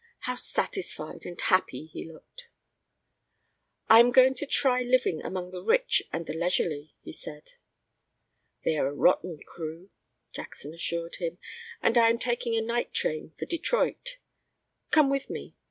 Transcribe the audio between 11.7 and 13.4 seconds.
"and I am taking a night train